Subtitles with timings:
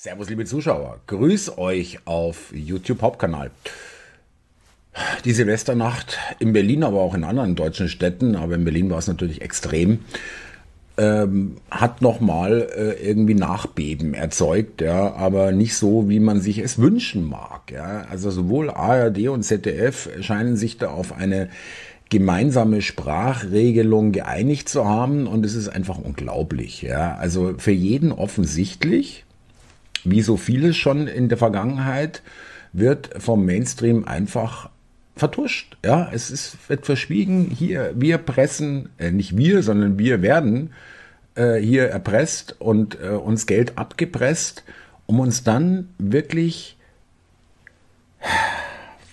[0.00, 1.00] Servus, liebe Zuschauer.
[1.08, 3.50] Grüß euch auf YouTube Hauptkanal.
[5.24, 9.08] Die Silvesternacht in Berlin, aber auch in anderen deutschen Städten, aber in Berlin war es
[9.08, 9.98] natürlich extrem,
[10.98, 16.78] ähm, hat nochmal äh, irgendwie Nachbeben erzeugt, ja, aber nicht so, wie man sich es
[16.78, 17.72] wünschen mag.
[17.72, 18.06] Ja.
[18.08, 21.48] Also sowohl ARD und ZDF scheinen sich da auf eine
[22.08, 26.82] gemeinsame Sprachregelung geeinigt zu haben und es ist einfach unglaublich.
[26.82, 27.16] Ja.
[27.16, 29.24] Also für jeden offensichtlich,
[30.10, 32.22] wie so vieles schon in der Vergangenheit,
[32.72, 34.70] wird vom Mainstream einfach
[35.16, 35.76] vertuscht.
[35.84, 37.50] Ja, es ist, wird verschwiegen.
[37.50, 40.70] Hier, wir pressen, äh, nicht wir, sondern wir werden
[41.34, 44.64] äh, hier erpresst und äh, uns Geld abgepresst,
[45.06, 46.76] um uns dann wirklich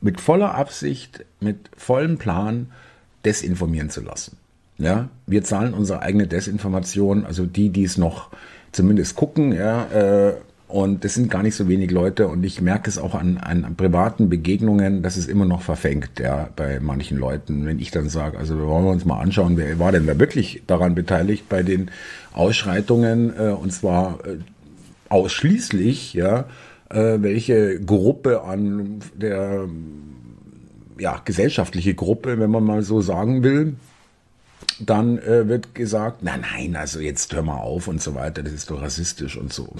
[0.00, 2.70] mit voller Absicht, mit vollem Plan
[3.24, 4.36] desinformieren zu lassen.
[4.78, 8.30] Ja, wir zahlen unsere eigene Desinformation, also die, die es noch
[8.72, 10.34] zumindest gucken, ja, äh,
[10.70, 13.74] und das sind gar nicht so wenig Leute und ich merke es auch an, an
[13.76, 17.66] privaten Begegnungen, dass es immer noch verfängt, ja, bei manchen Leuten.
[17.66, 20.62] Wenn ich dann sage, also wollen wir uns mal anschauen, wer war denn da wirklich
[20.66, 21.90] daran beteiligt bei den
[22.32, 24.38] Ausschreitungen, äh, und zwar äh,
[25.08, 26.46] ausschließlich, ja,
[26.88, 29.68] äh, welche Gruppe an der,
[30.98, 33.74] ja, gesellschaftliche Gruppe, wenn man mal so sagen will,
[34.80, 38.52] dann äh, wird gesagt, nein, nein, also jetzt hör mal auf und so weiter, das
[38.52, 39.74] ist doch rassistisch und so.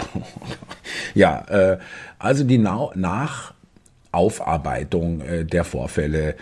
[1.15, 1.77] ja, äh,
[2.19, 6.35] also die Na Nachaufarbeitung äh, der Vorfälle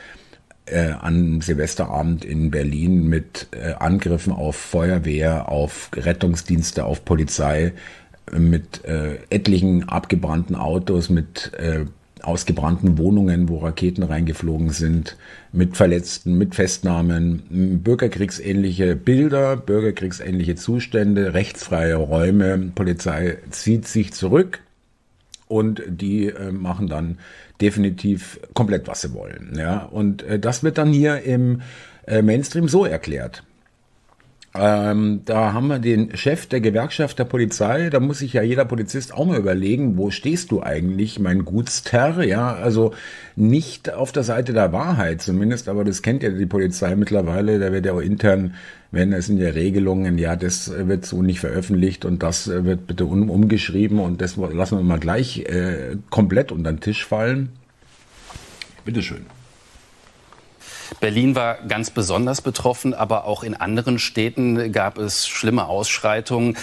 [0.66, 7.74] äh, an Silvesterabend in Berlin mit äh, Angriffen auf Feuerwehr, auf Rettungsdienste, auf Polizei,
[8.32, 11.86] mit äh, etlichen abgebrannten Autos, mit äh,
[12.22, 15.18] ausgebrannten Wohnungen, wo Raketen reingeflogen sind,
[15.52, 22.72] mit Verletzten, mit Festnahmen, bürgerkriegsähnliche Bilder, bürgerkriegsähnliche Zustände, rechtsfreie Räume.
[22.76, 24.62] Polizei zieht sich zurück
[25.48, 27.18] und die äh, machen dann
[27.60, 29.54] definitiv komplett, was sie wollen.
[29.58, 31.62] Ja, und äh, das wird dann hier im
[32.06, 33.44] äh, Mainstream so erklärt.
[34.56, 37.90] Ähm, da haben wir den Chef der Gewerkschaft der Polizei.
[37.92, 42.24] Da muss sich ja jeder Polizist auch mal überlegen, wo stehst du eigentlich, mein Gutster?
[42.24, 42.94] Ja, also
[43.36, 47.60] nicht auf der Seite der Wahrheit zumindest, aber das kennt ja die Polizei mittlerweile.
[47.60, 48.56] Da wird ja auch intern,
[48.92, 53.06] wenn es in der Regelungen, ja, das wird so nicht veröffentlicht und das wird bitte
[53.06, 57.50] um, umgeschrieben und das lassen wir mal gleich äh, komplett unter den Tisch fallen.
[58.84, 59.39] Bitteschön.
[61.00, 66.58] Berlin war ganz besonders betroffen, aber auch in anderen Städten gab es schlimme Ausschreitungen.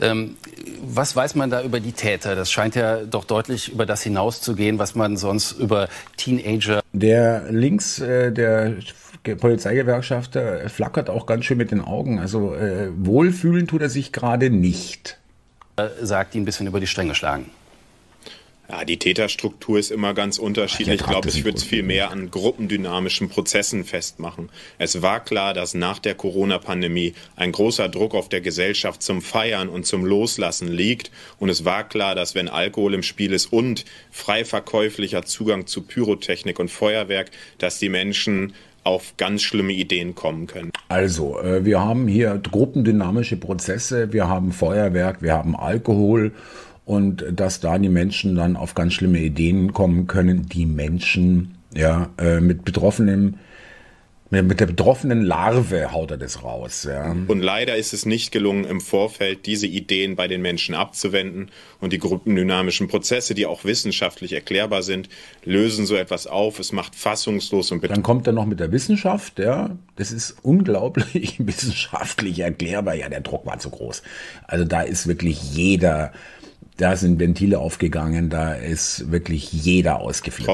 [0.00, 0.36] Ähm,
[0.82, 2.34] was weiß man da über die Täter?
[2.34, 6.80] Das scheint ja doch deutlich über das hinauszugehen, was man sonst über Teenager.
[6.92, 8.74] Der links äh, der
[9.22, 12.18] Polizeigewerkschafter flackert auch ganz schön mit den Augen.
[12.18, 15.18] Also äh, wohlfühlen tut er sich gerade nicht.
[16.02, 17.50] Sagt ihn ein bisschen über die Stränge schlagen.
[18.70, 21.00] Ja, die Täterstruktur ist immer ganz unterschiedlich.
[21.00, 24.48] Ich glaube, ich würde es viel mehr an gruppendynamischen Prozessen festmachen.
[24.78, 29.68] Es war klar, dass nach der Corona-Pandemie ein großer Druck auf der Gesellschaft zum Feiern
[29.68, 31.10] und zum Loslassen liegt.
[31.40, 35.82] Und es war klar, dass wenn Alkohol im Spiel ist und frei verkäuflicher Zugang zu
[35.82, 38.54] Pyrotechnik und Feuerwerk, dass die Menschen
[38.84, 40.70] auf ganz schlimme Ideen kommen können.
[40.88, 46.32] Also, äh, wir haben hier gruppendynamische Prozesse, wir haben Feuerwerk, wir haben Alkohol
[46.90, 52.10] und dass da die Menschen dann auf ganz schlimme Ideen kommen können, die Menschen, ja,
[52.18, 53.36] äh, mit betroffenem
[54.30, 56.86] mit der betroffenen Larve haut er das raus.
[56.88, 57.10] Ja.
[57.26, 61.50] Und leider ist es nicht gelungen, im Vorfeld diese Ideen bei den Menschen abzuwenden.
[61.80, 65.08] Und die gruppendynamischen Prozesse, die auch wissenschaftlich erklärbar sind,
[65.44, 66.60] lösen so etwas auf.
[66.60, 69.40] Es macht fassungslos und Dann kommt er noch mit der Wissenschaft.
[69.40, 69.76] Ja.
[69.96, 72.94] Das ist unglaublich wissenschaftlich erklärbar.
[72.94, 74.04] Ja, der Druck war zu groß.
[74.46, 76.12] Also da ist wirklich jeder
[76.80, 80.48] da sind Ventile aufgegangen, da ist wirklich jeder ausgeflippt.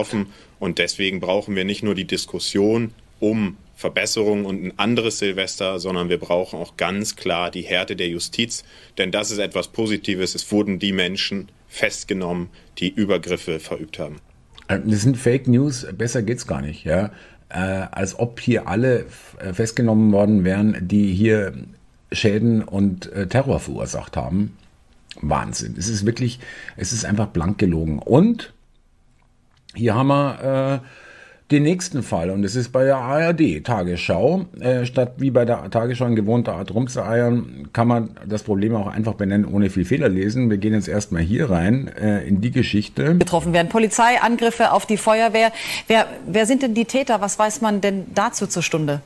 [0.59, 6.09] Und deswegen brauchen wir nicht nur die Diskussion um Verbesserungen und ein anderes Silvester, sondern
[6.09, 8.65] wir brauchen auch ganz klar die Härte der Justiz,
[8.97, 10.35] denn das ist etwas Positives.
[10.35, 12.49] Es wurden die Menschen festgenommen,
[12.79, 14.17] die Übergriffe verübt haben.
[14.69, 17.11] Äh, das sind Fake News, besser geht's gar nicht, ja.
[17.51, 19.07] Äh, als ob hier alle
[19.39, 21.53] äh, festgenommen worden wären, die hier
[22.11, 24.57] Schäden und äh, Terror verursacht haben.
[25.21, 25.75] Wahnsinn.
[25.79, 26.41] Es ist wirklich,
[26.77, 27.99] es ist einfach blank gelogen.
[27.99, 28.53] Und
[29.75, 30.87] hier haben wir äh,
[31.51, 34.47] den nächsten Fall und es ist bei der ARD Tagesschau.
[34.59, 38.89] Äh, statt wie bei der Tagesschau in gewohnter Art rumzueiern, kann man das Problem auch
[38.89, 40.51] einfach benennen, ohne viel Fehler lesen.
[40.51, 43.17] Wir gehen jetzt erstmal hier rein äh, in die Geschichte.
[43.17, 45.53] Getroffen werden Polizeiangriffe auf die Feuerwehr.
[45.87, 47.21] Wer, wer sind denn die Täter?
[47.21, 49.03] Was weiß man denn dazu zur Stunde?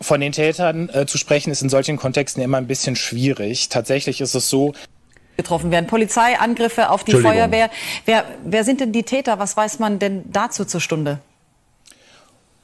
[0.00, 3.68] Von den Tätern äh, zu sprechen ist in solchen Kontexten immer ein bisschen schwierig.
[3.68, 4.74] Tatsächlich ist es so.
[5.36, 5.86] getroffen werden.
[5.86, 7.70] Polizeiangriffe auf die Feuerwehr.
[8.04, 9.38] Wer, wer sind denn die Täter?
[9.38, 11.18] Was weiß man denn dazu zur Stunde?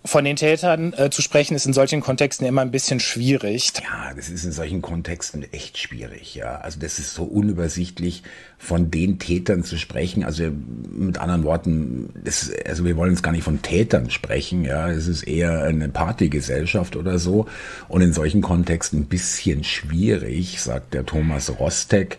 [0.05, 3.73] Von den Tätern äh, zu sprechen ist in solchen Kontexten immer ein bisschen schwierig.
[3.81, 6.35] Ja, das ist in solchen Kontexten echt schwierig.
[6.35, 8.25] Ja, also das ist so unübersichtlich,
[8.59, 10.25] von den Tätern zu sprechen.
[10.25, 10.51] Also
[10.91, 14.65] mit anderen Worten, das, also wir wollen jetzt gar nicht von Tätern sprechen.
[14.65, 17.47] Ja, es ist eher eine Partygesellschaft oder so.
[17.87, 22.19] Und in solchen Kontexten ein bisschen schwierig, sagt der Thomas Rostek.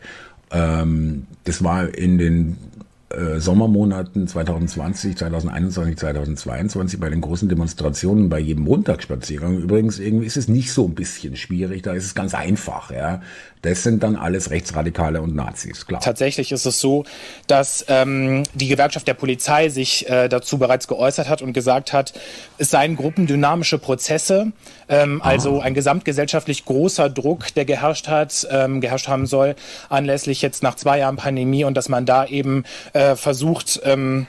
[0.51, 2.57] Ähm, das war in den
[3.13, 9.57] äh, Sommermonaten 2020, 2021, 2022 bei den großen Demonstrationen, bei jedem Montagsspaziergang.
[9.57, 12.91] Übrigens, irgendwie ist es nicht so ein bisschen schwierig, da ist es ganz einfach.
[12.91, 13.21] Ja.
[13.61, 16.01] Das sind dann alles Rechtsradikale und Nazis, klar.
[16.01, 17.05] Tatsächlich ist es so,
[17.47, 22.13] dass ähm, die Gewerkschaft der Polizei sich äh, dazu bereits geäußert hat und gesagt hat,
[22.57, 24.51] es seien gruppendynamische Prozesse,
[24.89, 25.29] ähm, ah.
[25.29, 29.55] also ein gesamtgesellschaftlich großer Druck, der geherrscht hat, ähm, geherrscht haben soll,
[29.87, 34.27] anlässlich jetzt nach zwei Jahren Pandemie und dass man da eben äh, versucht, ähm,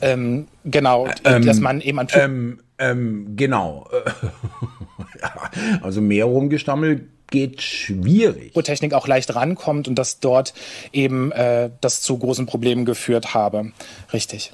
[0.00, 3.88] ähm, genau, ähm, dass man eben an ähm, ähm, genau.
[5.20, 5.50] ja,
[5.82, 8.52] also mehr rumgestammelt geht schwierig.
[8.54, 10.54] Wo Technik auch leicht rankommt und dass dort
[10.92, 13.72] eben äh, das zu großen Problemen geführt habe.
[14.12, 14.52] Richtig.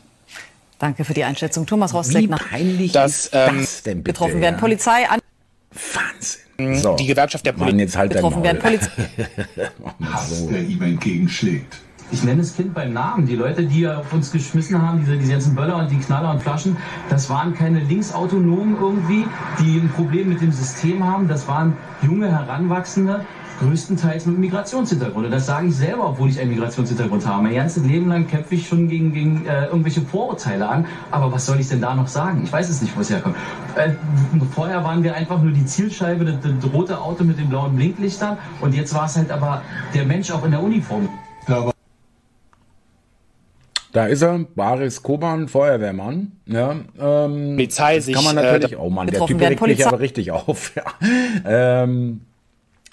[0.79, 1.67] Danke für die Einschätzung.
[1.67, 2.23] Thomas Rostek.
[2.23, 4.15] Wie peinlich dass, ist ähm, das denn bitte?
[4.15, 5.21] Betroffen werden Polizei an.
[5.71, 6.83] Wahnsinn.
[6.83, 6.97] So.
[6.97, 7.79] Die Gewerkschaft der Polizei.
[7.79, 8.91] jetzt halt betroffen werden Polizei.
[10.13, 11.79] Hass, der ihm entgegenschlägt
[12.13, 13.27] ich nenne das Kind beim Namen.
[13.27, 16.43] Die Leute, die auf uns geschmissen haben, diese, diese ganzen Böller und die Knaller und
[16.43, 16.77] Flaschen,
[17.09, 19.25] das waren keine Linksautonomen irgendwie,
[19.59, 21.27] die ein Problem mit dem System haben.
[21.27, 21.73] Das waren
[22.03, 23.25] junge Heranwachsende,
[23.61, 25.25] größtenteils mit Migrationshintergrund.
[25.25, 27.45] Und das sage ich selber, obwohl ich einen Migrationshintergrund habe.
[27.45, 30.85] Mein ganzes Leben lang kämpfe ich schon gegen, gegen äh, irgendwelche Vorurteile an.
[31.11, 32.43] Aber was soll ich denn da noch sagen?
[32.45, 33.37] Ich weiß es nicht, wo es herkommt.
[33.75, 33.93] Äh,
[34.55, 38.37] vorher waren wir einfach nur die Zielscheibe, das, das rote Auto mit den blauen Blinklichtern.
[38.61, 39.63] Und jetzt war es halt aber
[39.95, 41.09] der Mensch auch in der Uniform.
[41.49, 41.72] Ja,
[43.93, 46.33] da ist er, Baris Koban, Feuerwehrmann.
[46.47, 49.87] Ja, ähm, Polizei sich, kann man äh, natürlich, äh, oh Mann, der Typ regt mich
[49.87, 50.73] aber richtig auf.
[51.45, 51.83] Ja.
[51.83, 52.23] Ähm,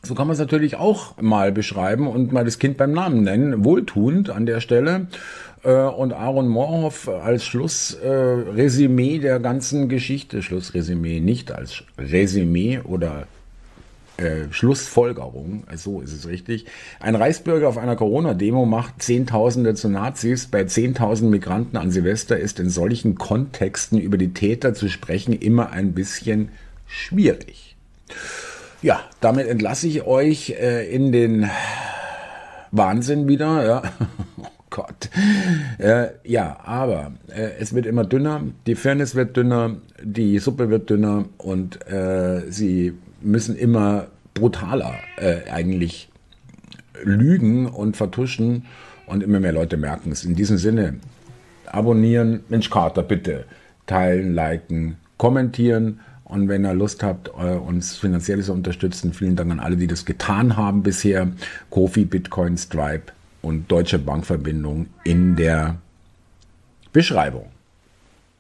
[0.02, 3.66] so kann man es natürlich auch mal beschreiben und mal das Kind beim Namen nennen.
[3.66, 5.08] Wohltuend an der Stelle.
[5.64, 13.28] Äh, und Aaron Moorhoff als Schlussresümee äh, der ganzen Geschichte, Schlussresümee nicht als Resümee oder
[14.20, 16.66] äh, Schlussfolgerung, so ist es richtig.
[17.00, 20.48] Ein Reichsbürger auf einer Corona-Demo macht Zehntausende zu Nazis.
[20.48, 25.72] Bei Zehntausend Migranten an Silvester ist in solchen Kontexten über die Täter zu sprechen immer
[25.72, 26.50] ein bisschen
[26.86, 27.78] schwierig.
[28.82, 31.50] Ja, damit entlasse ich euch äh, in den
[32.72, 33.66] Wahnsinn wieder.
[33.66, 33.82] Ja.
[34.72, 35.10] Oh Gott.
[35.80, 40.92] Äh, ja, aber äh, es wird immer dünner, die Fairness wird dünner, die Suppe wird
[40.92, 46.10] dünner und äh, sie müssen immer brutaler äh, eigentlich
[47.04, 48.66] lügen und vertuschen
[49.06, 50.24] und immer mehr Leute merken es.
[50.24, 50.96] In diesem Sinne,
[51.66, 53.46] abonnieren, Mensch Carter, bitte
[53.86, 56.00] teilen, liken, kommentieren
[56.30, 59.88] und wenn ihr Lust habt, äh, uns finanziell zu unterstützen, vielen Dank an alle, die
[59.88, 61.28] das getan haben bisher.
[61.72, 63.12] Kofi, Bitcoin, Stripe
[63.42, 65.78] und Deutsche Bankverbindung in der
[66.94, 67.48] Beschreibung.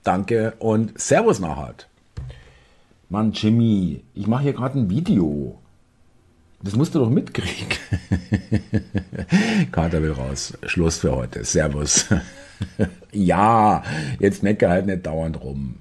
[0.04, 1.74] Danke und Servus nachher.
[3.12, 5.60] Mann, Jimmy, ich mache hier gerade ein Video.
[6.62, 7.70] Das musst du doch mitkriegen.
[9.72, 10.56] Kater will raus.
[10.68, 11.44] Schluss für heute.
[11.44, 12.06] Servus.
[13.12, 13.82] ja,
[14.20, 15.78] jetzt meckere halt nicht dauernd rum.